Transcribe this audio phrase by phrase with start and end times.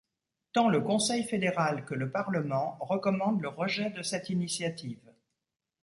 [0.53, 5.13] Tant le Conseil fédéral que le parlement recommandent le rejet de cette initiative.